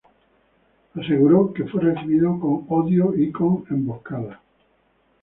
[0.95, 4.39] Aseguró que fue recibido con odio y con emboscadas.